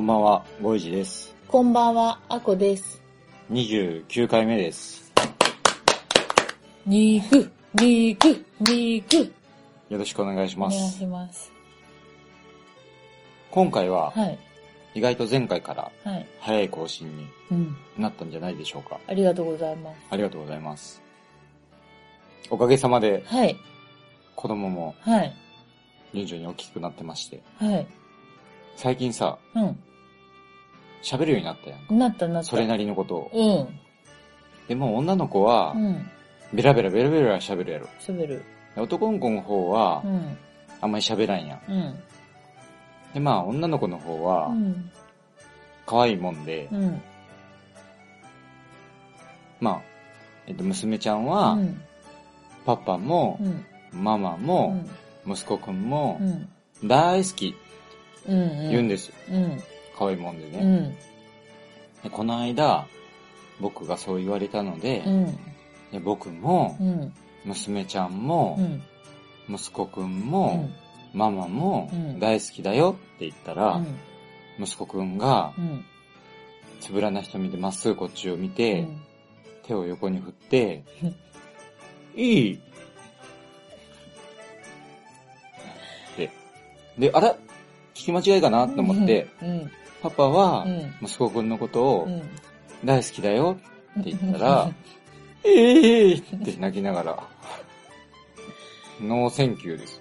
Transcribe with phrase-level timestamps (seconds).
[0.00, 1.34] こんばんは、ゴイジです。
[1.46, 3.02] こんばんはあこです。
[3.50, 5.12] 29回目です。
[6.86, 9.34] 肉肉肉
[9.90, 10.98] よろしくお願いしお願います。
[11.00, 11.52] します。
[13.50, 14.38] 今回ははい。
[14.94, 16.26] 意外と前回からはい。
[16.40, 17.76] 早い更新にうん。
[17.98, 18.98] なったんじゃないでしょうか。
[19.06, 19.96] ありがとうございます。
[20.08, 21.02] ありがとうございます。
[22.48, 23.54] おかげさまではい。
[24.34, 25.36] 子供もはい。
[26.14, 27.86] 順々に大きくなってまして、はい。
[28.76, 29.78] 最近さ、うん
[31.02, 31.94] 喋るようになったやんか。
[31.94, 32.48] なったなった。
[32.50, 33.30] それなりのことを。
[33.32, 33.78] うん。
[34.68, 36.08] でも女の子はう、ん。
[36.52, 37.86] ベラベラベラベラ喋るやろ。
[38.00, 38.42] 喋る。
[38.76, 40.38] 男の子の方はう、ん。
[40.80, 41.60] あんまり喋らんやん。
[41.68, 41.94] うん。
[43.14, 44.90] で、まあ女の子の方はう、ん。
[45.86, 47.00] 可愛いもんで、うん。
[49.60, 49.82] まあ、
[50.46, 51.80] えっと、娘ちゃんうは、ん。
[52.64, 53.64] パパもう、ん。
[53.92, 54.74] ママうも、
[55.26, 55.32] ん。
[55.32, 56.48] 息子くんもう、ん。
[56.88, 57.54] 大好き。
[58.28, 58.68] うん。
[58.70, 59.14] 言うんですよ。
[59.32, 59.62] うん
[60.00, 60.64] 可愛いもんでね。
[60.64, 60.96] うん。
[62.02, 62.86] でこの間、
[63.60, 65.26] 僕がそう言われたので、うん。
[65.92, 67.12] で僕もう、ん
[67.44, 68.56] 娘ちゃんも
[69.48, 69.54] う、ん。
[69.54, 70.74] 息子くんうもん、
[71.12, 72.18] ママもうん。
[72.18, 74.64] 大好きだよって言ったら、うん。
[74.64, 75.84] 息子くんがうん。
[76.80, 79.02] つぶらな瞳でまっすぐこっちを見うて、ん。
[79.64, 80.82] 手を横に振って、
[82.16, 82.54] いい。
[82.54, 82.58] っ
[86.16, 86.30] て。
[86.98, 87.36] で、あら
[87.94, 88.66] 聞き間違いかな？
[88.66, 89.70] と思って、うん
[90.02, 92.22] パパはうん息子くんのことをうん
[92.84, 93.58] 大好きだよ
[94.00, 94.70] って言ったら、
[95.44, 95.50] え
[96.10, 97.18] えーって泣きながら、
[99.02, 100.00] No thank you です。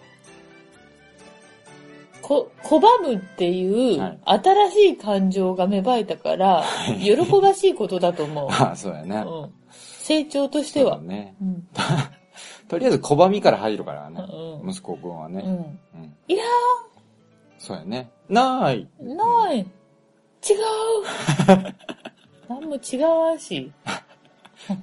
[2.21, 6.63] こ、拒むっていうはい新しい感情が芽生えたから、
[7.01, 8.47] 喜ばしいことだと思う。
[8.49, 9.23] あ あ、そうやね。
[9.27, 10.99] うん成長としては。
[10.99, 11.35] ね。
[11.41, 11.67] うん
[12.67, 14.23] とりあえず拒みから入るからね。
[14.63, 15.41] うん息子くんはね。
[15.43, 16.15] うんうん。
[16.27, 16.43] いや
[17.57, 18.09] そうやね。
[18.29, 19.65] ないー、ない。
[20.47, 21.75] 違う。
[22.47, 23.71] 何も違わんし。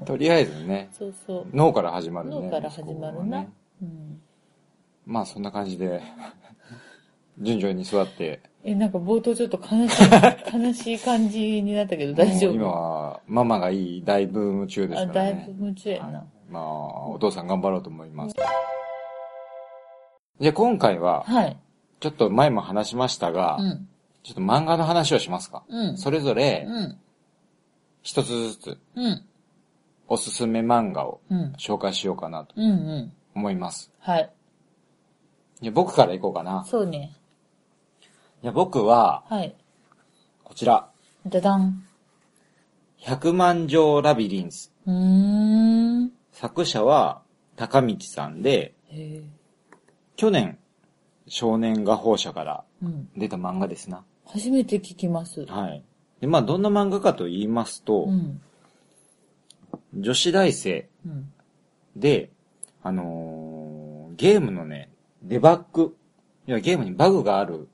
[0.04, 1.46] とりあえずね、そうそう。
[1.52, 2.40] 脳から始まるね。
[2.40, 3.48] 脳から始まるなね。
[3.82, 4.20] うん
[5.04, 6.02] まあそんな感じで、
[7.38, 10.08] 順々に座って、え、なんか冒頭ちょっと悲しい、
[10.66, 12.54] 悲しい感じになったけど大丈夫？
[12.54, 15.32] 今はママがいい大ブーム中ですあ、からね。
[15.32, 16.24] だいぶ夢中やな。
[16.50, 18.34] まあ、お父さん頑張ろうと思います。
[20.40, 21.56] じゃあ今回は、はい。
[22.00, 23.88] ちょっと前も話しましたが、うん。
[24.26, 25.62] ちょっと漫画の話をしますか？
[25.68, 25.96] うん。
[25.96, 26.98] それぞれうん。
[28.02, 29.24] 一つずつうん。
[30.08, 31.52] おすすめ漫画をうん。
[31.58, 32.64] 紹介しようかなとうん。
[32.64, 33.12] うん。
[33.36, 33.92] 思います。
[34.00, 34.32] はい。
[35.60, 36.64] じゃあ僕から行こうかな。
[36.64, 37.16] そうね。
[38.42, 39.54] じゃあ僕は、はい。
[40.42, 40.90] こちら、
[41.28, 41.84] ダダン。
[42.96, 44.72] 百万条ラビリンス。
[44.86, 46.10] うーん。
[46.32, 47.22] 作者は
[47.54, 48.74] 高道さんで。
[50.16, 50.58] 去年
[51.28, 53.08] 少年画報社からうん。
[53.16, 54.04] 出た漫画ですな。
[54.26, 55.46] 初めて聞きます。
[55.46, 55.82] はい。
[56.20, 58.40] で、まあどんな漫画かと言いますと、うん。
[59.94, 61.32] 女子大生うん。
[61.96, 62.30] で、
[62.82, 64.90] あのーゲームのね、
[65.22, 65.94] デバッグ、
[66.46, 67.68] いやゲームにバグがある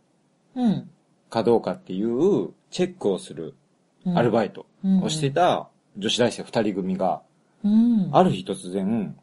[0.54, 0.90] うん。
[1.30, 3.54] かどうかっていうチェックをする
[4.04, 7.22] うんアルバイトうんをしてた女子大生二人組が、
[7.64, 8.10] うん。
[8.12, 9.16] ある日突然、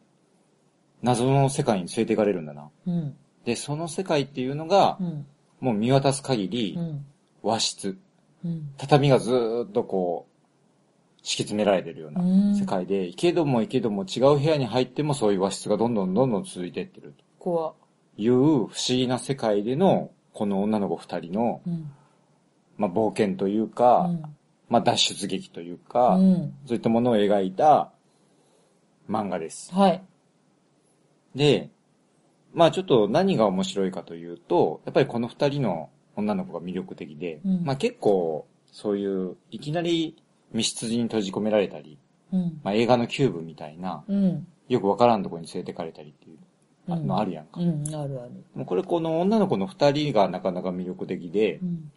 [1.02, 2.70] 謎の世界に連れて行かれるんだな。
[2.86, 3.16] うん。
[3.44, 5.26] で、その世界っていうのがう、ん。
[5.60, 7.04] もう見渡す限りう、ん。
[7.42, 7.98] 和室。
[8.44, 8.70] うん。
[8.76, 10.30] 畳がずーっとこう、
[11.22, 17.70] 敷き詰められてるようなうん世界で、行けども行けども違う部屋に入ってもそういう和室がどんどんどんどん続いていってる怖。
[17.70, 17.76] と
[18.16, 21.90] いう不思議な世界での、この女の子二人の、うん。
[22.78, 24.22] まあ、冒険といううか、ん。
[24.68, 26.54] まあ、脱出劇というか、うん。
[26.66, 27.92] そういったものを描いた
[29.08, 29.74] 漫画です。
[29.74, 30.02] はい。
[31.34, 31.70] で、
[32.52, 40.16] まあちょっと何が面白いかというと、やっぱりこの二人の女の子が魅力的で、うんまあ結構そういういきなり
[40.52, 41.98] 密室に閉じ込められたり、
[42.32, 42.60] うん。
[42.62, 44.46] まあ映画のキューブみたいな、うん。
[44.68, 46.38] よくわからんところに連れてかれたりっていう
[46.88, 47.60] あうんのあるやんか。
[47.60, 47.84] うん。
[47.88, 48.30] あるある。
[48.54, 51.92] もうこれこの女の子の二人がなかなか魅力的でう、ん。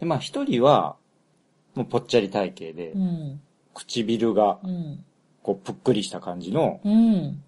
[0.00, 0.96] でまあ一人は、
[1.74, 3.40] もうぽっちゃり体型で、うん。
[3.74, 5.04] 唇がうん。
[5.42, 7.42] こうぷっくりした感じの、うん。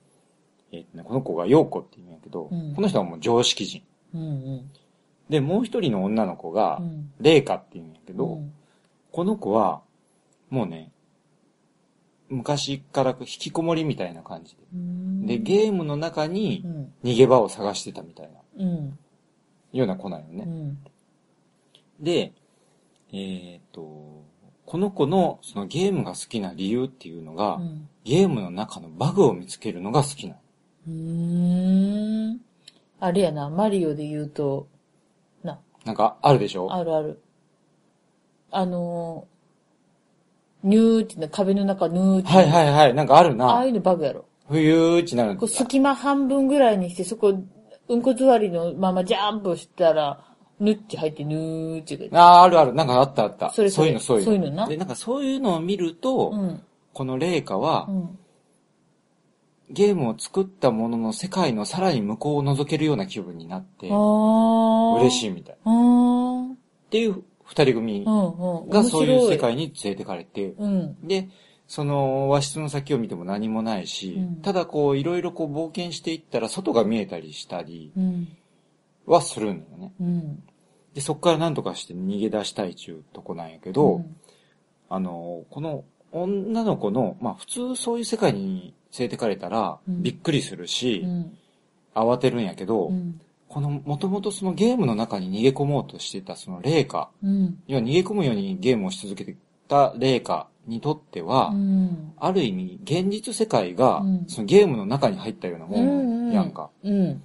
[0.72, 3.82] えっとね、この子が陽子って言うんやけど、うんこの人はもう常識人。
[4.14, 4.70] うん。
[5.30, 7.12] で、もう一人の女の子がう、ん。
[7.20, 8.52] レイカって言うんやけど、うん
[9.12, 9.82] この子は、
[10.50, 10.92] もうね、
[12.28, 14.62] 昔から引きこもりみたいな感じで。
[14.72, 16.92] うんで、ゲームの中うにん。
[17.02, 18.98] 逃げ場を探してたみたいな、うん。
[19.72, 20.44] ような子なんよね。
[20.46, 20.78] うん。
[22.00, 22.32] で、
[23.12, 24.22] えっ、と、
[24.64, 27.88] この子のそのゲームが好きな理由っていうのが、うん。
[28.04, 30.40] ゲームの中のバグを見つけるのが好きなの。
[30.86, 32.40] うーん。
[33.00, 34.68] あれやな、マリオで言うと、
[35.84, 36.72] な、なんかあるでしょ？
[36.72, 37.20] あるある。
[38.50, 42.28] あのー、ニューってな、壁の中ヌーって。
[42.28, 43.46] はいはいはい、なんかあるな。
[43.46, 44.24] ああいうのバグやろ。
[44.48, 47.32] 冬ーってなるんこう隙間半分ぐらいにして、そこ、
[47.88, 50.24] うんこ座りのままジャンプしたら、
[50.58, 52.72] ヌッチ入ってヌーって言うああ、あるある。
[52.74, 53.50] なんかあったあった。
[53.50, 54.26] それそれういうの、そういうの。
[54.26, 56.62] そういうのなで、なんかそういうのを見ると、うん。
[56.92, 58.18] このレイカは、うん。
[59.70, 63.88] ゲームを作ったものの世界のさらに向こうを覗けるような気分になって。
[63.88, 65.10] 嬉い。
[65.10, 65.54] しいみたい。
[65.54, 65.58] っ。
[66.90, 68.04] ていう二人組。
[68.04, 71.06] がそういう世界に連れてかれて、うん。
[71.06, 71.28] で、
[71.66, 78.28] その和室の先を見ても何もないし、うんただこういろいろこう冒険していったら外が見えたりしたりうん。
[79.06, 79.92] はするんだよね。
[80.00, 80.42] うん。
[80.94, 84.16] で、そこから何とかして逃げ出したいちゅうとこなんやけど、うん
[84.92, 91.38] あの、この女の子の、まあ普通そういう世界に連れてかれたらうんびっくりするし、うん。
[91.94, 93.20] 慌てるんやけど、うん。
[93.48, 97.58] このもともとそのゲームの中に逃げ込もうとしてたそのレイカ、うん。
[97.66, 99.36] 要は逃げ込むようにゲームをし続けて
[99.68, 102.12] たレイカにとっては、うん。
[102.18, 106.70] ある意味現実世界がうんそのゲームの中に入ったようなもんやんか。
[106.84, 107.22] うん。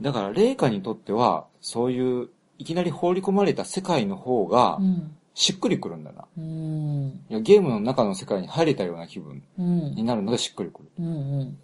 [0.00, 5.16] だからレイカにとってはそういういきなり放り込まれた世界の方がうん。
[5.34, 6.24] しっくりくるんだな。
[6.38, 7.24] うん。
[7.28, 10.04] いやゲームの中の世界に入れたような気分うんに。
[10.04, 10.88] なるのでしっくりくる。
[10.98, 11.58] うん。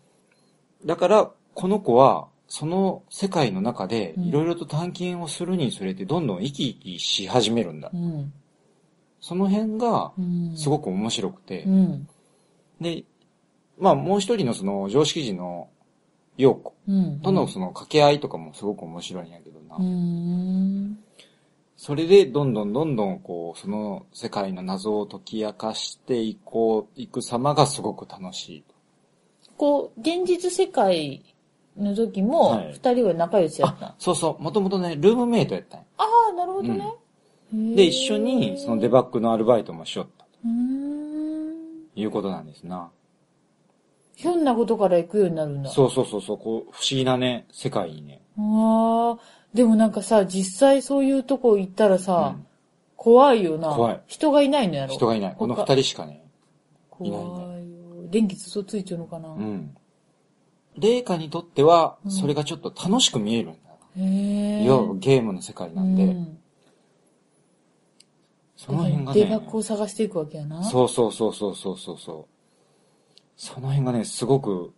[0.84, 7.96] だから、この子は、その世界の中で、うんいろいろと探検をするにつれて、どんどん生き生きし始めるんだう。
[7.96, 8.32] ん。
[9.20, 10.56] その辺が、うん。
[10.56, 11.70] すごく面白くてう。
[11.70, 12.08] ん。
[12.81, 13.05] で、
[13.78, 15.69] まあ、もう一人のその、常識人の、
[16.37, 17.20] 陽子うん。
[17.20, 19.76] とのその掛け合いとかもすごく面白いんやけどな。
[19.76, 20.99] うん。
[21.82, 28.64] それで、どんどんどんどん、こう、その世界の謎を解き明かしていこう、いく様がすごく楽しい。
[29.56, 31.24] こう、現実世界
[31.78, 33.86] の時もはい、二人は仲良しやった？
[33.86, 35.86] あ、そうそう、もともとね、ルームメイトやったんや。
[35.96, 36.94] ああ、なるほどね。
[37.50, 40.26] で、一緒に、そのデバッグのアルバイトもしよった。
[40.44, 41.54] うーん。
[41.96, 42.90] いうことなんですな。
[44.16, 45.70] ひょんなことから行くようになるんだ。
[45.70, 48.20] そうそうそうそう、こう、不思議なね、世界にね。
[48.38, 52.47] ああ、でもなんかさ、実際そういうとこ行ったらさ、うん
[53.02, 53.70] 怖いよな。
[53.70, 54.93] 怖い人がいないのやろ？
[54.93, 55.35] 人がいない。
[55.35, 56.23] この二他人しかね。
[56.91, 58.11] 怖いいないよ。
[58.11, 59.31] 電気ずっとついちゃうのかな？
[59.31, 59.75] うん。
[60.76, 63.58] レイカにとっては、うんそれがちょっと楽しく見えるんだ。
[63.97, 64.02] へ
[64.61, 64.64] え。
[64.64, 66.38] 要はゲームの世界なんで、うん
[68.55, 70.62] その辺がねデバッ、グを探していくわけやな。
[70.64, 72.35] そうそうそうそうそうそうそう。
[73.38, 74.75] その辺がね、すごく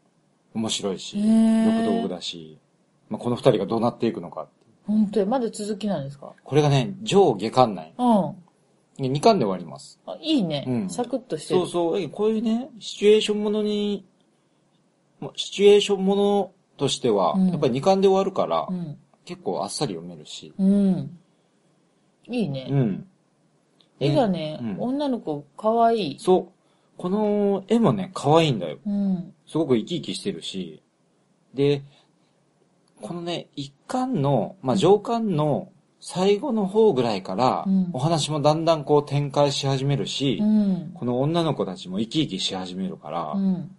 [0.54, 2.60] 面白いし、へー欲道具だし、
[3.08, 4.46] まあ、この二人がどうなっていくのか。
[4.86, 6.32] 本当や、まだ続きなんですか？
[6.42, 7.94] これがね、上下巻内。
[7.98, 8.34] うん。
[9.02, 9.98] で2巻で終わります。
[10.06, 10.64] あ、いいね。
[10.66, 11.60] うんサクッとしてる。
[11.60, 11.98] そうそう。
[12.00, 14.04] えこういうね、シチュエーションものに、
[15.20, 18.98] まシチュエーションものとしては、うんやっぱり2巻で終わるから、うん。
[19.24, 20.52] 結構あっさり読めるし。
[20.58, 21.18] うん。
[22.28, 22.66] いいね。
[22.70, 23.06] うん。
[24.00, 26.18] 絵がね、うん女の子かわいい。
[26.18, 26.52] そう。
[26.98, 28.78] この絵もね、可愛いんだよ。
[28.84, 29.32] うん。
[29.46, 30.82] すごく生き生きしてるし。
[31.54, 31.82] で、
[33.02, 40.92] このね、一巻の、まあ、上巻の最後の方ぐらいから、うんお話もだんだんこう展開し始めるし、うん。
[40.94, 43.76] この女の子たちも生き生きし始めるから、うん。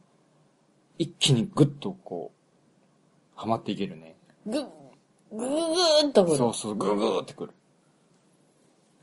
[0.97, 4.15] 一気にグッとこう、ハマっていけるね。
[4.45, 4.67] ぐ、ぐ
[5.37, 6.37] ぐーっとくる。
[6.37, 7.51] そうそう、グーグーってくる。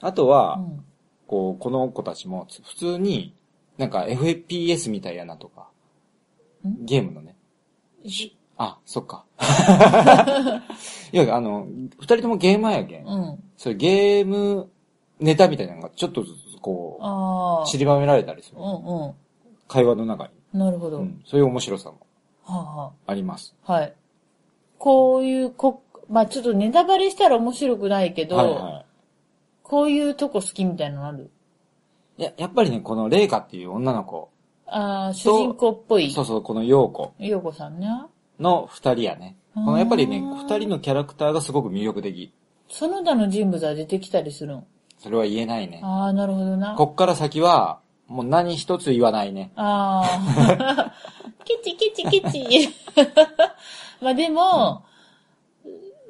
[0.00, 0.84] あとは、うん。
[1.26, 3.34] こう、この子たちも普通に、
[3.76, 5.68] なんか FPS みたいやなとか、
[6.66, 7.36] んゲームのね。
[8.60, 9.24] しあ、そっか。
[11.12, 11.66] いや、あの、
[11.98, 13.06] 二人ともゲーマーやけん。
[13.06, 13.42] うん。
[13.56, 14.70] それゲーム
[15.18, 16.98] ネタみたいなのがちょっとずつこ
[17.64, 17.66] う、。
[17.66, 18.62] 散りばめられたりするう。
[18.62, 19.14] んう
[19.66, 20.30] 会話の中に。
[20.54, 20.58] ん。
[20.58, 20.96] なるほど。
[20.98, 21.22] はうん。
[21.24, 21.98] そういう面白さも
[22.46, 23.54] あ、はあります。
[23.64, 23.94] あ、はい。
[24.78, 28.84] こういう、こ、まあちょっとネタバレしたら面白くないけど、はいは
[29.62, 31.30] こういうとこ好きみたいなのある？
[32.18, 32.22] い。
[32.22, 34.28] いや、やっぱりね、このレイカっていう女の子、
[34.66, 36.10] ああ、主人公っぽい。
[36.10, 37.88] そうそう、このヨーコようこさんね。
[38.40, 39.36] の二人やね。
[39.54, 42.32] このやっぱりね、二人のキャラクターがすごく魅力的。
[42.68, 44.64] その他の人物は出てきたりするん？
[44.98, 45.80] それは言えないね。
[45.82, 46.74] ああ、なるほどな。
[46.74, 49.52] こっから先は、もう何一つ言わないね。
[49.56, 50.94] ああ。
[51.44, 52.68] ケチケチケチ。
[54.00, 54.84] まあでも、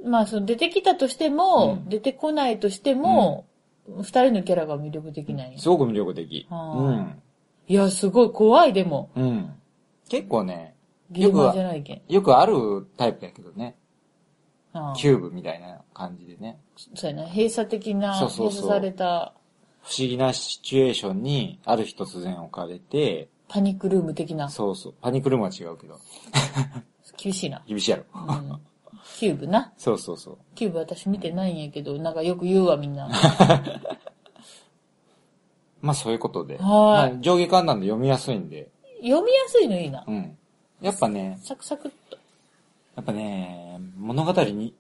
[0.04, 3.44] まあ、その出てきたとしても、うん出てこないとしても、
[3.86, 5.58] 二人のキャラが魅力的なんや。
[5.58, 6.46] すごく魅力的。
[6.50, 7.22] うん。
[7.68, 9.10] いや、すごい怖い、でも。
[9.14, 9.54] うん。
[10.08, 10.74] 結構ね、
[11.10, 12.02] ゲーマーじゃないけん。
[12.08, 13.76] よくあるタイプやけどね。
[14.72, 16.60] ああキューブみたいな感じでね。
[16.94, 19.34] そうやな、閉鎖的な、そうそうそう閉鎖された
[19.82, 24.48] 不思議なシチュエーションに、ある日突然置かれて、パニックルーム的な。
[24.48, 24.94] そうそう。
[25.00, 25.98] パニックルームは違うけど。
[27.18, 27.62] 厳しいな。
[27.66, 28.04] 厳しいやろ。
[28.14, 28.60] うん。
[29.18, 29.72] キューブな。
[29.76, 30.38] そうそうそう。
[30.54, 33.08] キューブ私見てないんやけど、なんかよく言うわ、みんな。
[35.82, 36.58] まあそういうことで。
[36.58, 38.70] はいまあ上下巻なんで読みやすいんで。
[39.02, 40.04] 読みやすいのいいな。
[40.06, 40.38] うん。
[40.80, 42.16] やっぱね、サクサクっと。
[42.96, 44.74] やっぱね、物語に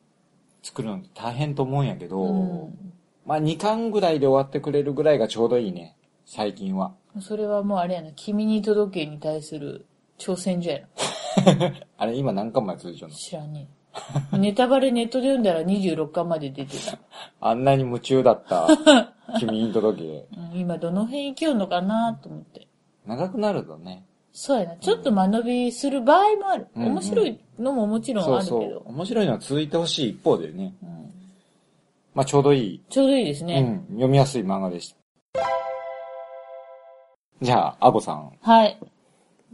[0.62, 2.92] 作るのって大変と思うんやけど、うん。
[3.26, 5.96] まあ2巻ぐらいで終わってくれるぐらいがちょうどいいね。
[6.26, 6.92] 最近は。
[7.20, 9.86] それはもうあれやな、君に届けに対する
[10.18, 10.86] 挑戦状やな。
[11.98, 13.14] あれ今何巻まで続いてるの？
[13.14, 13.68] 知らんね
[14.32, 14.38] え。
[14.38, 16.98] ネタバレネットで読んだら26巻まで出てた。
[17.40, 18.68] あんなに夢中だった
[19.38, 20.26] 君に届け。
[20.36, 22.68] うん、今どの辺行きよんのかなと思って。
[23.06, 24.04] 長くなるとね。
[24.32, 24.76] そうやな。
[24.76, 26.68] ちょっと間延びする場合もある。
[26.76, 28.58] うんうん面白いのももちろんそうあるけど。
[28.58, 28.82] そう。
[28.86, 30.74] 面白いのは続いてほしい一方でね。
[30.82, 31.12] うん
[32.12, 33.84] まあちょうどいい、ちょうどいいですね。
[33.88, 34.94] うん、読みやすい漫画でし
[35.32, 35.40] た。
[37.40, 38.32] じゃあ、アボさん。
[38.40, 38.78] はい。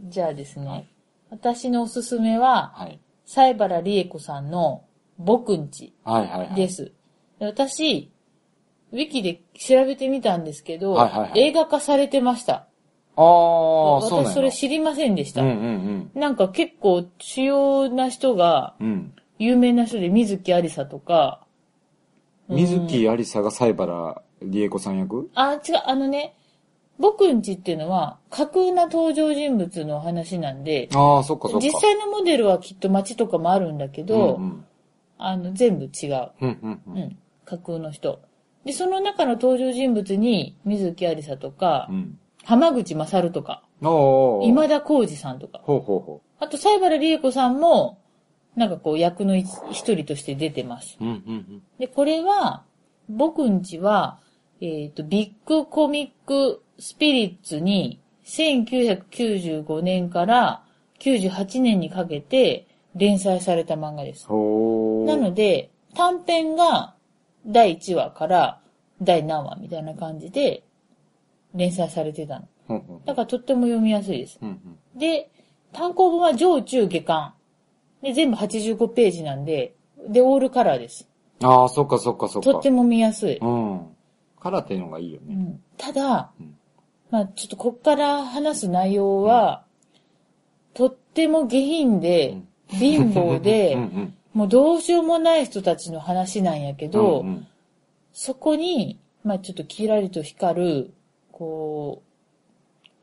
[0.01, 0.65] じゃあですね。
[0.67, 0.87] はい
[1.29, 2.99] 私のおすすめは、はい。
[3.25, 4.85] 西原理恵子さんの
[5.17, 6.55] 僕んちはいはいはい。
[6.55, 6.93] です。
[7.39, 8.11] で私、
[8.93, 12.67] ウィキで調べてみたんですけど、はいはいはい映画化されてました。
[13.17, 15.41] ああ、そう私それ知りませんでした。
[15.41, 18.75] うんうんなんか結構主要な人が。
[19.39, 21.45] 有名な人で水木有沙とか、
[22.49, 25.29] 水木有沙が西原理恵子さん役？
[25.35, 26.33] あ、違う、あのね、
[26.97, 31.67] 僕んちっていうのは架空な登場人物の話なんで、ああ、そっかそっか。
[31.67, 34.65] 実際のモデルはきっと街とかもあるんだけど、うんうん
[35.19, 36.31] あの、全部違う。
[36.41, 36.79] うんうんう。
[36.87, 37.17] うんん。
[37.45, 38.19] 架空の人。
[38.65, 42.19] で、その中の登場人物に、水木有沙とかう、ん。
[42.47, 44.45] 浜口勝とか、おー。
[44.45, 47.99] 今田耕司さんとか、ほうほうほあと、西原理恵子さんも、
[48.55, 50.95] なんかこう、役の一一人として出てます。
[51.01, 51.03] う。
[51.03, 51.63] うんうんうん。
[51.77, 52.63] で、これは、
[53.09, 54.21] 僕んちは、
[54.61, 60.63] えっ、と、ビッグコミックスピリッツに、1995年から
[60.99, 64.25] 98年にかけて連載された漫画です。
[64.29, 66.95] なので、短編が
[67.45, 68.61] 第1話から
[69.01, 70.63] 第何話みたいな感じで
[71.57, 73.01] 連載されてたの。
[73.05, 74.39] だからとっても読みやすいです。
[74.41, 74.51] うんう
[74.95, 74.99] ん。
[74.99, 75.29] で、
[75.73, 77.33] 単行本は上中下巻。
[78.01, 79.75] で、全部85ページなんで、
[80.07, 81.07] で、オールカラーです。
[81.41, 82.51] ああ、そっかそっかそっか。
[82.51, 83.37] とっても見やすい。
[83.37, 83.87] うん。
[84.39, 85.35] カラーっていうのがいいよね。
[85.35, 86.57] うん、ただ、うん
[87.09, 89.63] まあちょっとこっから話す内容は、
[90.73, 92.37] とっても下品で、
[92.67, 94.13] 貧乏で、 うんうん。
[94.33, 97.47] もうどうしようもない人たちの話なんやけど、うんうん
[98.19, 100.93] そこに、まあちょっとキラリと光る、
[101.37, 102.01] こ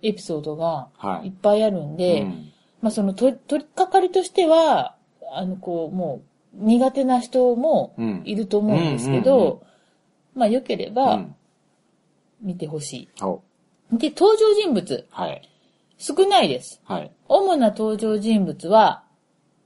[0.03, 2.51] う、エピソードがはいいっぱいあるんで、うん
[2.83, 4.97] まあそのと取り掛かりとしては、
[5.33, 6.21] あの、こう、も
[6.53, 9.63] う苦手な人もうんいると思うんですけうんうんうんど、
[10.35, 11.37] まあ良けれうばん。
[12.43, 13.43] 見てほしほ
[13.93, 13.99] い。
[13.99, 15.07] で、登場人物、う。
[15.11, 15.49] はい。
[15.97, 16.83] 少ないです。
[16.85, 17.11] はい。
[17.29, 19.05] 主な登場人物は、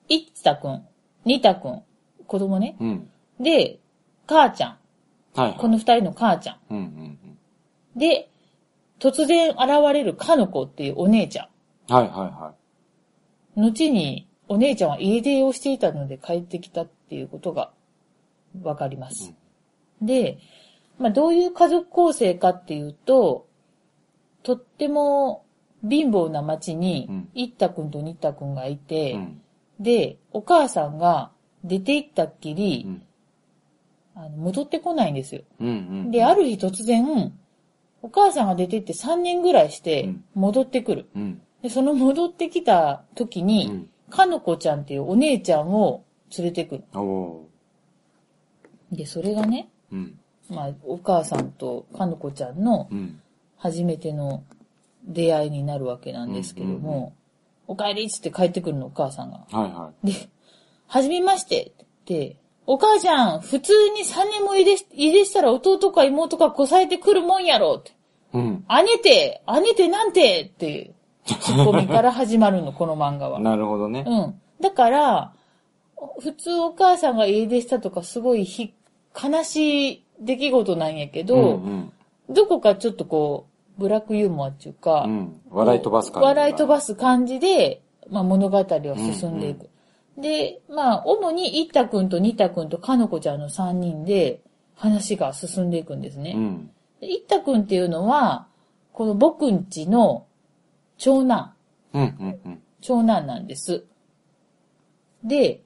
[0.09, 0.87] いったくん、
[1.25, 1.83] にたくん、
[2.27, 2.77] 子供ね。
[2.79, 3.11] うん。
[3.41, 3.81] で、
[4.27, 4.71] 母ちゃん。
[5.35, 5.59] はいはい。
[5.59, 6.59] この二人の母ちゃん。
[6.71, 7.19] うんうん
[7.97, 8.31] で、
[8.99, 9.59] 突然現
[9.93, 11.49] れるかの子っていうお姉ちゃ
[11.89, 11.95] うん。
[11.95, 12.55] はいはいは
[13.61, 13.63] ん。
[13.63, 17.71] 後に、お姉ちゃんは家出をしていたので帰ってきたっていうことが
[18.63, 19.35] わかります。
[20.01, 20.39] で、
[20.99, 23.47] まあ、どういう家族構成かっていうと、
[24.43, 25.45] とっても
[25.89, 28.77] 貧乏な町にうん、いったくんとにったくんがいい。
[28.77, 29.41] て、うん。
[29.79, 31.31] で、お母さんが
[31.63, 33.03] 出て行ったっきり、うん
[34.19, 35.43] あの戻ってこないんですよ。
[35.61, 35.71] うんう
[36.09, 36.11] ん。
[36.11, 37.33] で、ある日突然、
[38.03, 41.09] お母さんが出て行って3年ぐらいしてうん戻ってくる。
[41.15, 41.43] うん。
[41.63, 43.89] で、その戻ってきた時うに、ん。
[44.11, 46.05] かのこちゃんっていうお姉ちゃんを
[46.37, 46.85] 連れてくる。
[48.93, 50.19] で、それがね、うん。
[50.49, 53.21] まあ、お母さんとかのこちゃんのうん。
[53.57, 54.45] 初めての
[55.05, 57.13] 出会いになるわけなんですけども、うんうんうん
[57.69, 59.47] お帰りっつって帰ってくるの、お母さんが。
[59.53, 60.13] はいはで、
[60.87, 62.37] はじめましてって、
[62.71, 67.93] お母ちゃん、普通に3年も家出し家出したら弟か妹かこさえてくるもんやろって。
[67.93, 67.95] い。
[68.35, 68.65] うん。
[68.69, 70.93] 姉て、姉てなんてって、
[71.25, 73.41] ツッコミから始まるの、 この漫画は。
[73.41, 74.05] なるほどね。
[74.07, 74.41] うん。
[74.61, 75.33] だから、
[76.21, 78.75] 普通お母さんが家出したとかすごいひ
[79.19, 81.93] 悲しい出来事なんやけど、うん
[82.29, 83.47] どこかちょっとこ
[83.79, 85.11] う、ブラックユーモアっていうか、うん。
[85.11, 85.41] うん。
[85.49, 86.29] 笑い飛ばす感じが。
[86.29, 88.65] 笑い飛ばす感じで、まあ、物語は
[88.97, 89.71] 進んでいく。
[90.19, 94.43] で、まあ、主にいったくんとにたくんとかのこちゃんの3人で
[94.75, 96.35] 話が進んでいくんですね。
[96.37, 96.71] うん。
[97.01, 98.49] でいったくんっていうのは、
[98.93, 100.27] この僕んちの
[100.97, 101.55] 長男、
[101.95, 102.63] うん、うん、うん。
[102.81, 103.85] 長男なんです。
[105.23, 105.63] で、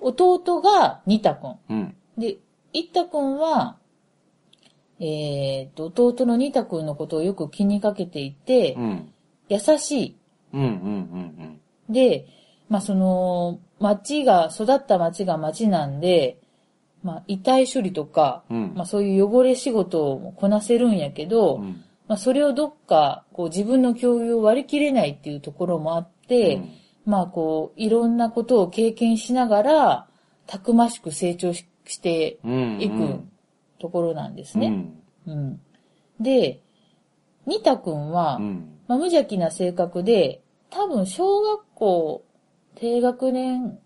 [0.00, 1.58] 弟がにたくん。
[1.68, 1.96] うん。
[2.18, 2.38] で、
[2.72, 3.76] いったくんは、
[4.98, 9.12] えー、と、弟のにたくんのことをよく気にかけていて、うん。
[9.48, 10.16] 優しい。
[10.52, 10.70] うん、うん、う
[11.92, 12.26] ん、で、
[12.68, 16.38] まあ、その、町が、育った町が町なんで、
[17.02, 21.84] まあ、遺体処理とか、うんまあ、そういう汚れ仕事をこなせるんやけど、うん。
[22.08, 26.70] まあ、それをどっか、こう自分の境遇を割り切れないっていうところもあって、うん
[27.06, 30.06] まあ、こう、いろんなことを経験しながら、
[30.46, 32.80] たくましく成長ししてうん。
[32.80, 33.20] いく
[33.78, 34.86] ところなんですね。
[35.26, 35.32] うん。
[35.32, 35.60] うん。
[36.20, 36.60] で、
[37.46, 38.78] ニタ君は、うん。
[38.88, 42.24] まあ、無邪気な性格で、多分小学校
[42.76, 43.78] 低学年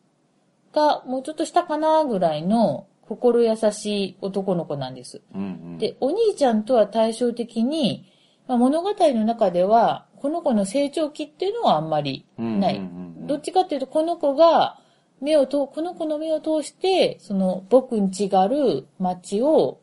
[0.72, 5.22] がもうちょっとしたかなぐらいの心優しい男の子なんです。
[5.34, 5.78] うん。
[5.78, 8.12] で、お兄ちゃんとは対照的に、
[8.46, 12.76] まあ、物語の中では、この子の成長期っていうのはあんまりない。
[12.76, 14.80] うんうんうんどっちかっていうと、この子が、
[15.20, 19.78] 目をと、この子の目を通して、その、僕ん家がある街を、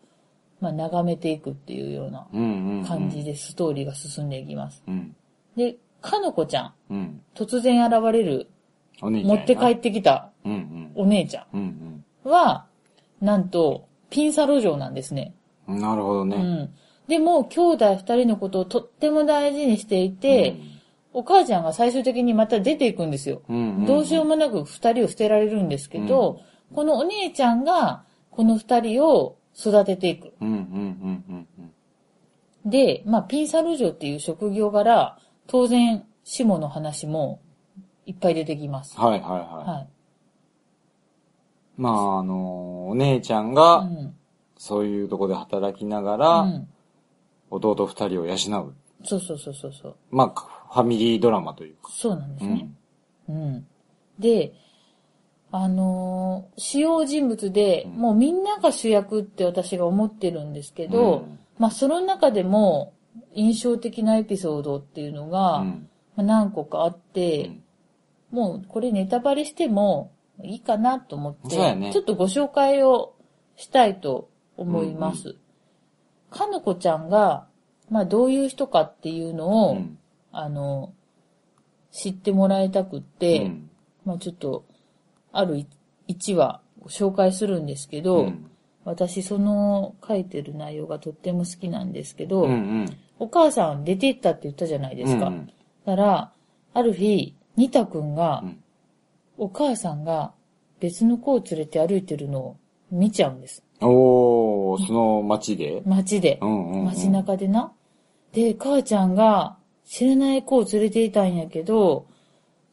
[0.60, 2.80] まあ、眺めていくっていうようなうん。
[2.80, 2.86] うん。
[2.86, 4.84] 感じでストーリーが進んでいきます。
[4.86, 5.16] うん。
[5.56, 7.22] で、かのこちゃん、うん。
[7.36, 8.50] 突然現れる。
[9.02, 10.92] 持って帰ってきたうんうん。
[10.96, 12.66] お姉ちゃうんんは、
[13.22, 15.34] なんと、ピンサロ嬢なんですね。
[15.68, 15.82] うん。
[15.82, 16.36] なるほどね。
[16.36, 16.70] うん。
[17.08, 20.56] でも、兄弟二人のことをとっても大事にしていて、
[21.14, 23.42] お母ちゃんが最終的にまた出ていくんですよ。
[23.50, 23.86] うん、うん。
[23.86, 26.42] どうしようもなく二人を捨てられるんですけど、
[26.74, 30.34] このお姉ちゃんが、この二人を育てていく。
[30.42, 31.48] うんうんうんうん
[32.66, 32.70] うん。
[32.70, 37.40] で、まあ、ピンサロ嬢っていう職業柄、当然、下の話も
[38.08, 39.00] いっぱい出てきます。
[39.00, 39.70] はいはいはい。
[39.70, 39.88] はい。
[41.78, 44.16] まあ、あの、お姉ちゃんうが、ん。
[44.58, 46.68] そういうとこで働きながうら、ん。
[47.52, 48.38] 弟二人を養う。
[49.04, 49.96] そうそうそうそうそう。
[50.10, 51.92] まあ、ファミリードラマというか。
[51.92, 52.70] そうなんですね
[53.30, 53.36] うん。。
[53.36, 53.68] うん。
[54.18, 54.54] で、
[55.52, 62.94] あのー主要人物で、うんもうみんなが主役って私が思ってるんですけど、うんまあその中でも
[63.34, 67.64] 印象的なエピソードっていうのが、うんまあ、何個かあって、うん
[68.32, 70.12] もうこれネタバレしても
[70.44, 73.16] いいかなと思って、ねちょっとご紹介を
[73.56, 75.36] したいと思います。
[76.30, 77.48] かのこちゃんが、
[77.90, 79.98] まあどういう人かっていうのを、うん
[80.32, 80.94] あの、
[81.92, 83.70] 知ってもらいたくって、うん
[84.06, 84.66] まあちょっと、
[85.32, 85.66] ある
[86.08, 88.52] 1話ご紹介するんですけど、うん
[88.88, 92.98] 私その書いてる内容がとっても好きなんですけど、うんうん。
[93.20, 95.28] お母さん出て行ったって言ったじゃないですか。
[95.28, 95.48] うんうん
[95.86, 96.32] だから、
[96.74, 98.64] ある日、ニタくんが、うん
[99.40, 100.34] お母さんが
[100.80, 102.58] 別の子を連れて歩いてるのを
[102.90, 103.64] 見ちゃうんです。
[103.82, 105.84] おー、その街で？
[105.86, 106.40] 街で。
[106.42, 106.86] うんうんうん。
[106.86, 107.72] 街中でな。
[108.34, 112.08] で、母ちゃんが知らない子を連れていたんやけど、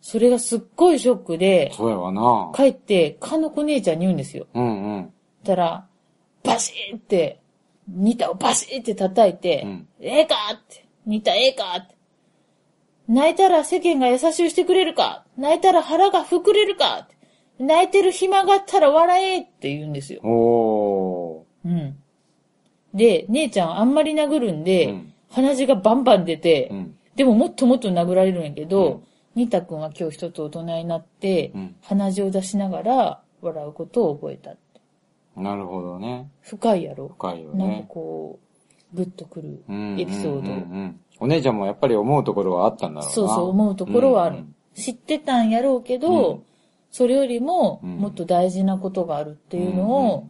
[0.00, 2.50] それがすっごいショックで、そうやわな。
[2.54, 4.46] 帰って、かのこ姉ちゃんに言うんですよ。
[4.54, 5.12] うんうん。
[5.44, 5.86] たら、
[6.42, 7.42] バシーって、
[7.88, 11.93] ニタをバシーって叩いて、うんええかって、ニタええかって。
[13.06, 15.24] 泣いたら世間が優しゅうしてくれるか？
[15.36, 17.06] 泣いたら腹が膨れるか？
[17.58, 20.20] 泣いてる暇があったら笑えって言うんですよ。
[20.22, 21.96] おうん。
[22.94, 26.74] で、姉ちゃんあんまり殴るんで、うん鼻血がバンバン出て、ー。
[26.74, 26.96] うん。
[27.16, 29.02] でももっともっと殴られるんやけど、うん
[29.34, 34.54] ニタ君は今日一つ大人になって、うん鼻血を出しながら笑うことを覚えた。
[35.36, 36.30] なるほどね。
[36.40, 37.08] 深いやろ？
[37.08, 37.84] 深いよなんかね。
[37.88, 38.38] こ
[38.92, 40.38] う、グッとくるうんエピソード。
[40.38, 43.14] うんうんうんお姉ちゃんもやっぱり思うところはあったんだろうな。
[43.14, 44.36] そうそう思うところはある。
[44.36, 46.42] うん知ってたんやろうけど、うん
[46.90, 50.28] それよりもうんもっと大事なことがあるっていうのを、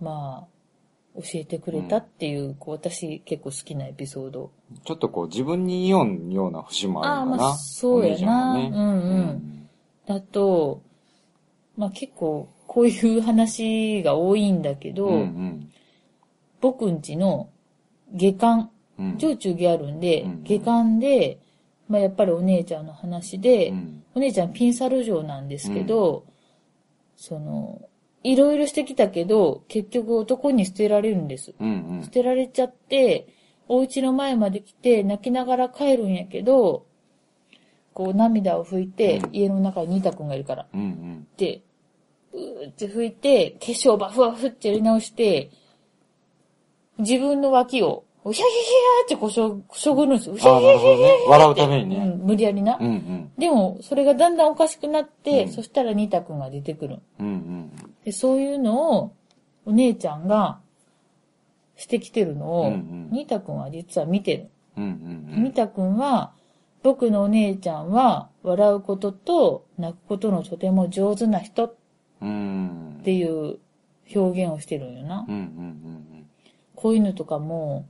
[0.00, 4.50] まあ、教えてくれたっていう、こう私結構好きなエピソード。
[4.84, 7.44] ちょっとこう自分に言おんような節もあるのかな。
[7.44, 8.88] あーまあそうやなねうんう
[9.30, 9.68] ん
[10.06, 10.82] だと、
[11.76, 15.72] まあ結構こういう話が多いんだけど、うんうん
[16.60, 17.50] 僕んちの
[18.12, 18.70] 下巻、うん。
[19.16, 21.38] 上中下あるんで、うん下巻で、
[21.88, 26.24] まあやっぱりお姉ちゃんの話で、うんお姉ちゃんピンサロ嬢なんですけど、
[27.16, 27.82] その、
[28.24, 31.54] いろいろしてきたけど、結局男に捨てられるんです。
[31.60, 33.28] うん捨てられちゃって、
[33.68, 36.86] お家の前まで来て泣きながら帰るんやけど、
[37.94, 40.66] こう涙を拭いて、うん家の中にニータくんがいるから。
[40.74, 40.80] うん。
[40.80, 41.62] うんで、
[42.32, 45.50] うーって拭いて、化粧バフバフってやり直して、
[46.98, 50.34] 自分の脇をうひゃひゃひゃってこうしょ、しょぐるんですよ。
[50.34, 51.12] うひゃひゃひゃなるほどね。
[51.28, 51.96] 笑うためにね。
[51.96, 52.76] うん、無理やりな。
[52.80, 53.32] うんうん。
[53.38, 56.98] でも、それがだんだんおかしくなって、うんそしたらニータくんが出てくる。
[57.18, 57.72] うんうん。
[58.04, 59.12] で、そういうのを、
[59.66, 60.60] お姉ちゃんが
[61.76, 64.50] してきてるのを、うんうんニータくんは実は見てる。
[64.76, 66.32] うんうんニータくんは、
[66.82, 71.74] 僕のお姉ちゃんは、笑うことと泣くことのとても上手な人っ。
[73.04, 73.58] ていう
[74.14, 75.24] 表現をしてるんよな。
[75.28, 76.24] うんうん
[76.74, 77.88] こういうのとかも、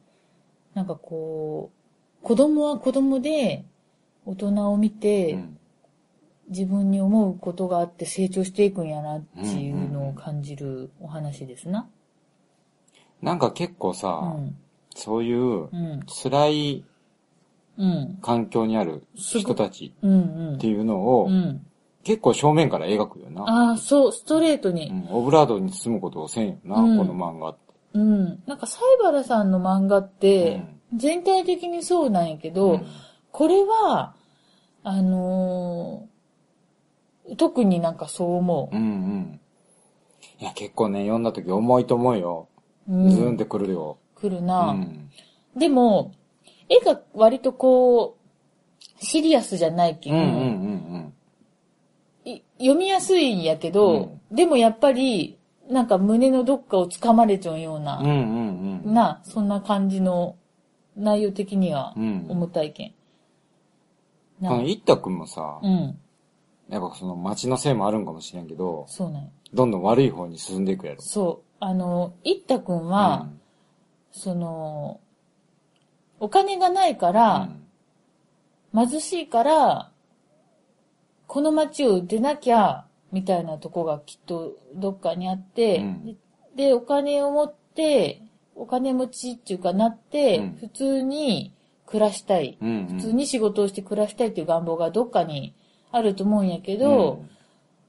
[0.78, 1.72] なんかこ
[2.22, 3.64] う、子供は子供で、
[4.24, 5.58] 大人を見うんうて、ん。
[6.50, 11.88] 自分に思うことがあって成長していくんやなっていうのを感じるお話ですな。
[13.20, 14.56] なんか結構うさ、ん。
[14.94, 16.00] そういううん。
[16.06, 16.84] 辛い
[17.76, 18.18] うん。
[18.22, 20.54] 環境にある人たちうん。
[20.54, 21.28] っていうのうを。
[22.04, 23.42] 結構正面から描くよな。
[23.42, 24.90] ああ、そう、ストレートに。
[24.90, 27.67] うん、オブラードに包むことをせんよな、うんこの漫画って。
[27.94, 28.42] うん。
[28.46, 30.62] なんか、西原さんの漫画って、
[30.94, 32.86] 全体的にそうなんやけど、うん
[33.30, 34.14] これは、
[34.82, 39.40] あのー特になんかそう思うんうん。
[40.40, 42.48] いや、結構ね、読んだ時重いと思うよ。
[42.88, 42.92] う。
[42.94, 43.98] うん、ズーンってくるよ。
[44.16, 45.10] う来るな、ん。
[45.54, 46.12] でも、
[46.70, 50.24] 絵が割とこう、シリアスじゃないけうんうんう
[50.96, 51.14] ん
[52.24, 55.37] い読みやすいんやけど、でもやっぱり、
[55.68, 57.82] なんか胸のどっかを掴まれちゃうよううん。
[57.82, 58.94] うな、んうんうん。
[58.94, 60.36] な、そんな感じの
[60.96, 62.26] 内容的にはうん。
[62.28, 62.94] 重たいけん。
[64.40, 65.98] なこの一太くんもさ、うん、
[66.68, 71.00] やっぱその街のせいもあるんかもしれんけど、そうなんよどんどん悪い方に進んでいくやろ。
[71.00, 71.48] そう。
[71.60, 73.28] あの、いったくんは、
[74.12, 75.00] その、
[76.20, 77.48] お金がないかうん、ら、
[78.74, 79.90] 貧しいから、
[81.26, 86.14] この街を出なきゃ、みたいなとこがきっとどっかにあって、うんで
[86.58, 88.20] で、お金を持って、
[88.56, 91.54] お金持ちっていうかなって、うん普通に
[91.86, 92.58] 暮らしたい。
[92.60, 92.68] うん。
[92.68, 92.86] うんうん。
[92.96, 95.54] 普通に仕事をして暮らしたいっていう願望がどっかに
[95.92, 97.24] あると思うんやけど、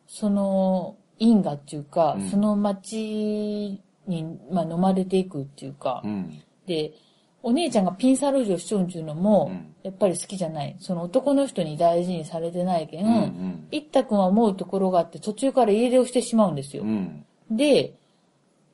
[0.07, 6.43] その因果っていうか、うんその街に、まあ、飲まれていくっていうか、うん、うん。
[6.67, 6.93] で、
[7.41, 10.75] お姉ちゃんがピンサロージュをしちょんっていうのも、うんやっぱり好きじゃない。
[10.79, 13.67] その男の人に大事にされてないけん、うんうん。
[13.71, 16.83] いったくんは思うところがあって途中から家出をしてしまうんですよ。
[16.83, 17.25] うん。
[17.49, 17.93] で、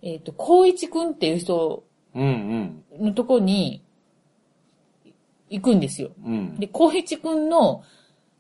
[0.01, 1.84] えっ、と、光一くんっていう人。
[2.15, 3.84] のとこに
[5.49, 6.12] 行くんですよ。
[6.25, 6.56] うん。
[6.58, 7.84] で、光一くんの、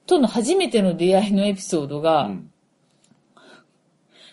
[0.07, 2.51] との初めての出会いのエピソードが、うん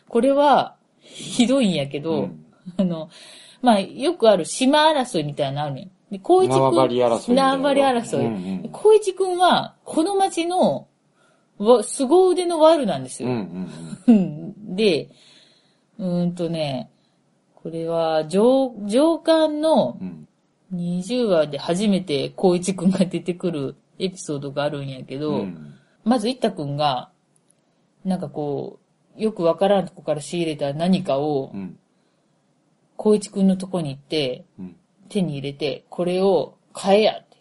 [0.08, 2.44] これは、ひどいんやけど、うん
[2.76, 3.08] あの、
[3.62, 5.84] まあ、よくある島争いみたいなのあるねん。
[6.10, 6.58] で、光一くん。
[6.58, 8.26] 縄張り争い縄張り争い。
[8.26, 10.88] うんうん光一くんは、この町の、
[11.58, 13.34] わ凄腕のワルなんですうんう
[14.08, 14.14] よ。
[14.14, 14.20] んう
[14.70, 15.10] ん で、
[15.98, 16.90] うーんとね、
[17.54, 20.28] これは、上、上巻のうん。
[20.72, 25.74] 20話で初めて光一くんが出てくるエピソードがあるんやけど、うん。
[26.02, 27.10] まず、いったくんが、
[28.04, 28.80] なんかこ
[29.16, 31.78] う、よくわからんとこから仕入れた何かをう、ん。
[33.02, 34.76] 光一くんのとこに行って、うん。
[35.08, 37.36] 手に入れて、これを買えやって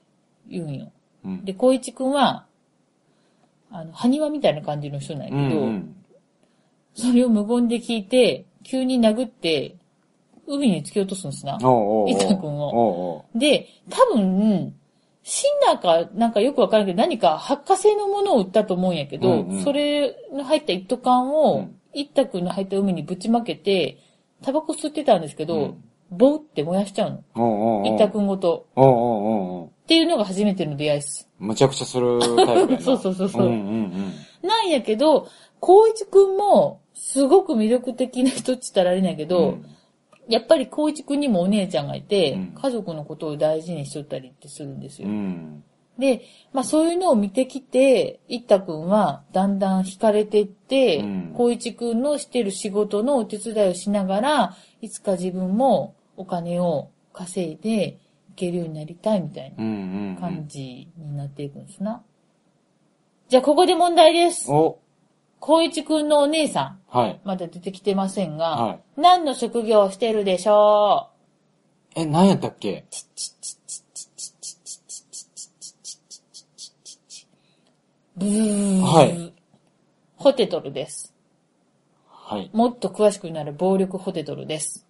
[0.50, 0.92] 言うんよ。
[1.24, 1.46] うん。
[1.46, 2.46] で、光一くんは、
[3.70, 5.96] あの、埴輪みたいな感じの人なんやうんけど、うん。
[6.96, 9.76] それを無言で聞いて、急に殴って、
[10.48, 11.58] 海に突き落とすんですな。
[12.08, 13.40] 伊藤君をおうおう。
[13.40, 14.74] で、多分、
[15.24, 24.00] 死んだか、なんかよくわからんけど、何か発火性のものを売ったと思うんやけど、うんうんそれの入った一斗缶うをん、一太くんの入った海にぶちまけて、
[24.44, 27.84] タバコ吸ってたんですけど、うんボーって燃やしちゃうの。
[27.86, 28.68] 一太くんごと。
[28.76, 31.28] っていうのが初めての出会いっす。
[31.40, 32.82] むちゃくちゃするタイプ。
[32.84, 35.28] そうそうそうそうなんやけど、
[35.62, 39.30] 光一くんも、すごく魅力的な人って言ったらあれなんやけうん。
[39.30, 39.58] ど、
[40.28, 45.12] やっぱり光一くんにもお姉ちゃんがいて、うん家族のことを大事にしとったりってするんですうよ。
[45.14, 45.64] ん。
[46.00, 46.22] で、
[46.54, 57.98] まあそういうのを見てきて、いったくんはだんだん惹かれていって、うん光一くんのしてる仕事のお手伝いをしながら、いつか自分もお金を稼いでい
[58.36, 60.16] けるようになりたいみたいうんうん。
[60.16, 62.02] な感じになっていくんですな。
[63.30, 64.52] じゃあここで問題です。
[64.52, 64.80] お、
[65.42, 67.20] 光一くんのお姉さん、はい。
[67.24, 71.10] まだ出てきてませんが、は何の職業をしてるでしょ
[71.96, 72.72] え、何やったっけ？
[72.72, 73.81] うブー
[78.22, 79.34] はい。
[80.16, 81.16] ホテトルです。
[82.08, 82.50] はい。
[82.54, 84.88] もっと詳しくなる暴力ホテトルです。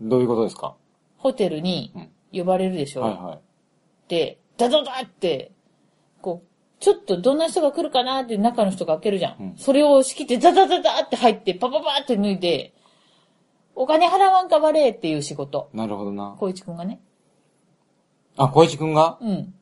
[0.00, 0.74] どういうことですか？
[1.16, 3.40] ホテルにうん呼ばれるでしょ、はいはい。
[4.08, 5.52] で、ダダダって、
[6.20, 6.46] こう、
[6.80, 9.36] ちょっとどんな人が来るかなって中の人が開けるじゃん。
[9.40, 12.74] うんそれを仕切ってダダダダって入ってパパパって脱いで、
[13.74, 15.70] お金払わんかばれっていう仕事。
[15.72, 16.34] なるほどな。
[16.38, 17.00] 小一くんがね。
[18.36, 19.18] あ、小一くんが？
[19.20, 19.54] うん。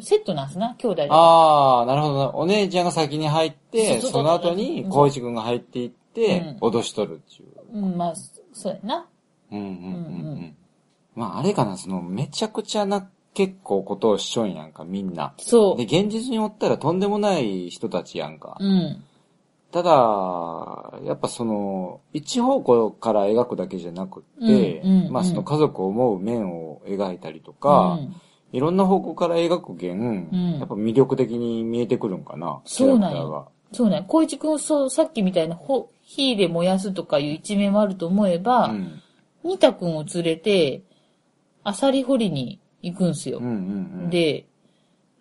[0.00, 1.08] セットなんすな、兄弟で。
[1.10, 2.30] ああ、なるほどな。
[2.34, 7.78] お姉ちゃんが先に入って、そうそうその後にそう小一くんが入っていって、う脅しとるっていう。
[7.78, 8.14] うん、まあ、
[8.52, 9.06] そうやな。
[9.50, 10.56] うんうんうんううんうんん。
[11.14, 15.34] まああれかな、その、めちゃくちゃな結構ことをしちょんやんか、みんな。
[15.38, 18.56] そで、現実におったらとんでもない人たちやんか。
[18.60, 18.64] う。
[18.64, 19.04] うん。
[19.72, 28.14] ただ、やっぱその、一方向から描くだけじゃなくって、うんうんうんまあその家族を思う面を描いたりとか、うん
[28.52, 33.48] いろんな方向から描くけん、うんやっぱ魅力的に見えてくるんかな、そうなんよキャラクターが。
[33.72, 34.04] そうね。
[34.06, 39.02] 光一くん、そう、さっきみたいな、ほ、火で燃やすとかいう一面もあると思えば、うん。
[39.44, 40.82] ニタくんを連れて、
[41.64, 43.38] アサリ掘りに行くんすよ。
[43.38, 44.46] うんうんうん。、で、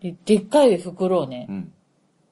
[0.02, 1.74] で、でっかい袋をねう、ん。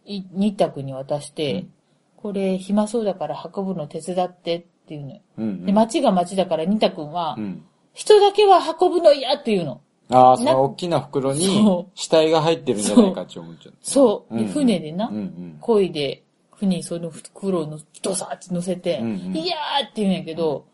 [0.06, 1.74] いニタくんに渡して、うん
[2.22, 5.22] これ暇そうだから運ぶの手伝ってっていうのよ。
[5.38, 5.66] うんうん。
[5.66, 7.64] で、町が町だからニタくんは、うん。
[7.94, 9.80] 人だけは運ぶの嫌っていうの。
[10.12, 13.76] ああ、そなの大きな袋に死体が入ってるんじゃないかって思っちゃう。
[13.82, 14.38] そう。
[14.38, 15.58] で、船でな、うんうん。
[15.62, 16.24] 漕いで、
[16.56, 20.66] 船にその袋をのドサーって乗せて、うんうんいやーって言うんやけど、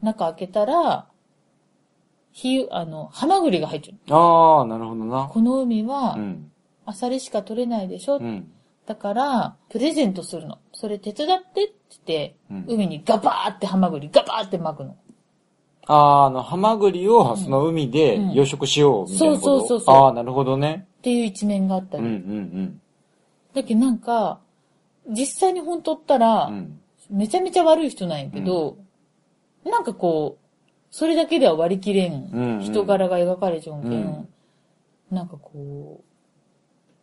[0.00, 1.06] 中開けたら、
[2.32, 3.98] ひ、あの、ハマグリが入ってる。
[4.10, 5.28] ああ、なるほどな。
[5.30, 6.50] この海はう、ん。
[6.86, 8.50] アサリしか取れないでしょ、うん。
[8.86, 10.58] だから、プレゼントするの。
[10.72, 14.96] それ手伝ってって言って、うん海にガバーってハマグリ、ガバーって巻くの。
[15.86, 19.42] ああ、あの、ハマグリをその海でうん養殖しようみたいなこと？
[19.42, 20.86] そうそうそうそうああ、なるほどね。
[20.98, 22.14] っていう一面があったうんうり。
[22.16, 22.80] ん
[23.54, 24.40] だけどなんか、
[25.08, 26.54] 実際に本当ったら、うん。
[26.54, 26.80] うん。
[27.10, 28.76] めちゃめちゃ悪い人なんやけど、
[29.64, 30.46] なんかこう、
[30.90, 34.28] それだけでは割り切れんうんうん人柄が描かれちゃうんけん、うん
[35.10, 36.04] なんかこう、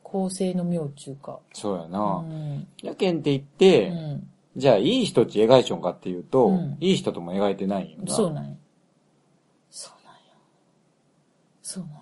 [0.02, 1.34] 構成の妙中か。
[1.34, 2.00] うそうやな。
[2.22, 2.68] ん。
[2.82, 4.28] やけんって言っうて、ん。
[4.58, 8.14] じゃあいい人っち描いちゃうんかっていうと、うんいい人とも描いてないよな。
[8.16, 8.56] そうなんや。
[9.70, 10.20] そうなんや。
[11.62, 12.00] そうなんや。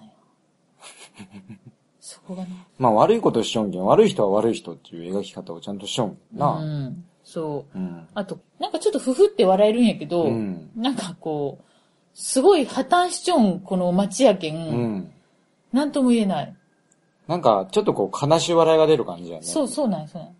[1.99, 2.49] そこがね。
[2.77, 6.51] まあ悪いことしちょんけん、悪い人は悪い人っていう描き方をちゃんとしちょんな。
[6.51, 7.05] うん。
[7.23, 7.77] そう。
[7.77, 8.07] うん。
[8.13, 10.69] あと、なんかちょっとふふって笑えるんやけど、うん。
[10.75, 11.63] なんかこう、
[12.13, 15.11] すごい破綻しちょん、この街やけん、うん。
[15.73, 16.55] なんとも言えない。
[17.27, 19.45] なんか、ちょっとこう、悲しい笑いが出る感じだよね。
[19.45, 20.35] そう、そうなんや、そうなんや。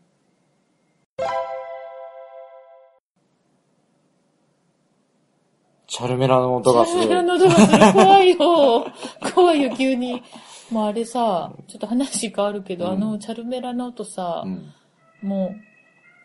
[5.88, 7.04] チャルメラの音がする。
[7.04, 7.94] チャルメラの音がする。
[7.94, 8.88] 怖いよ。
[9.36, 10.24] 怖いよ、急に。
[10.72, 14.74] もうあれさ、ちょっと話変わるけど、うんあの、チャルメラの音さう、ん。
[15.22, 15.56] も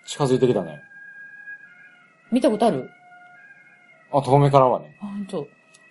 [0.07, 0.83] 近づいてきたね。
[2.31, 2.91] う、見たことある？
[4.13, 4.97] あ、遠目からはね。
[5.01, 5.47] あ、ほんと。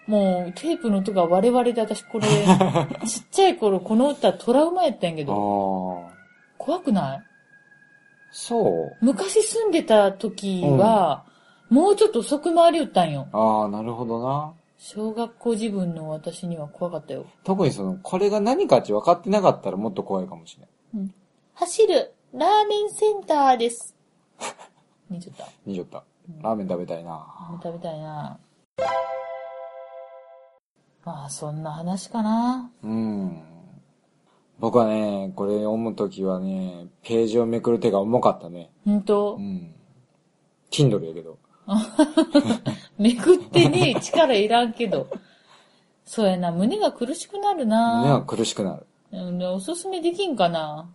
[0.07, 2.27] もう、テープの音が我々で私これ、
[3.07, 6.13] ちっちゃい頃この歌トラウマやったんやけあど、あ。
[6.57, 7.23] 怖くない？
[8.31, 9.05] そう。
[9.05, 11.23] 昔住んでた時は、
[11.69, 13.27] もうちょっと遅く回りよったんよ。
[13.31, 14.53] ああ、なるほどな。
[14.83, 17.27] 小学校自分の私には怖かったよ。
[17.43, 20.67] 特にその、これが何かって分かってなかったらもっと怖いかもしれ
[20.99, 21.11] ない。
[21.53, 23.95] 走る、ラーメンセンターです。
[25.07, 25.43] にちょっと。
[25.67, 26.03] にじょった。
[26.41, 27.11] ラーメン食べたいな。
[27.11, 28.39] もう食べたいな
[31.05, 32.71] まあ、そんな話かな。
[32.81, 33.43] うん。
[34.57, 38.71] 僕はね、これ読むときはね、ページをめくる手が重かったね。
[38.83, 39.41] ほんとう。
[39.43, 39.75] ん。
[40.71, 41.37] Kindle やけど。
[42.97, 45.07] めくってね、力いらんけど。
[46.05, 48.21] そうやな、胸が苦しくなる胸がな。
[48.21, 48.85] 苦しくなる。
[49.13, 50.89] うんおすすめできんかな。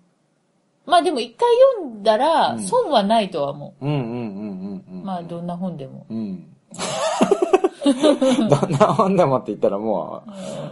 [0.87, 5.01] まあでも一回読んだら、うん損はないとは思うんうんうんうんうう。
[5.01, 5.05] ん。
[5.05, 6.07] まあどんな本でも。
[6.09, 6.47] うん。
[8.49, 10.23] どんな本でもって言ったらも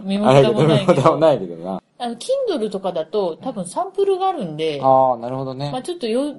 [0.02, 1.12] うん身う、も蓋もないけど。
[1.12, 1.82] もないけどな。
[1.98, 5.70] あの、Kindle とかだと多分サンプルがあるんで、ああ、なるほどね。
[5.70, 6.34] まあちょっとよ、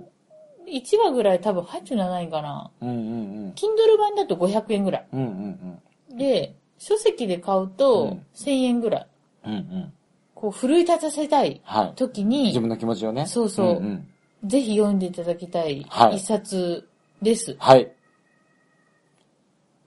[0.68, 2.72] 1話ぐらい多分入ってないかな。
[2.82, 3.02] うんうんう
[3.48, 3.52] ん。
[3.52, 5.08] Kindle 版だと500円ぐらい。
[5.14, 5.80] うんうん
[6.12, 6.18] うん。
[6.18, 9.08] で、書籍で買うとうん1000円ぐらい。
[9.46, 9.94] うんうん。
[10.34, 11.94] こう、奮い立たせたいはい。
[11.96, 13.26] 時に自、分の気持ちをね。
[13.26, 14.08] そうそうんん
[14.44, 16.88] ぜひ読んでいただきたいはい一冊
[17.22, 17.56] です。
[17.60, 17.92] はい。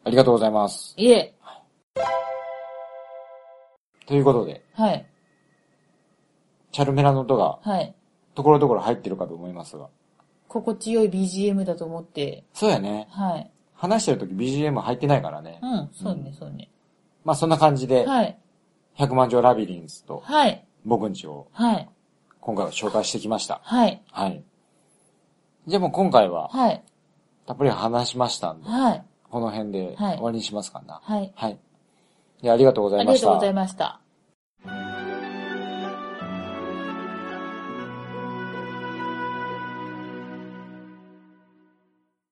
[0.05, 0.95] ありがとうございます。
[0.97, 1.35] いえ、
[4.07, 5.07] ということで、はい、
[6.73, 7.95] チャルメラの音がはい。
[8.35, 9.89] ところどころ入ってるかと思いますが。
[10.49, 13.07] 心地よい BGM だと思って、そうやね。
[13.11, 13.51] はい。
[13.75, 15.61] 話してる時 BGM 入ってないからね。
[15.63, 16.71] うん、そうね、そうね。
[17.25, 18.39] まあそんな感じで、はい、
[18.95, 21.89] 百万条ラビリンスとはい、僕んちをはい、
[22.41, 23.61] 今回は紹介してきました。
[23.63, 24.43] はい、はい。
[25.67, 26.83] じゃあもう今回ははい、
[27.47, 31.01] たっぷり話しましたんで、はい、この辺ではい終わりにしますかな。
[31.03, 31.33] はい。
[31.37, 31.59] はい。
[32.43, 33.11] じゃあありがとうございました。
[33.13, 34.01] ありがとうございました。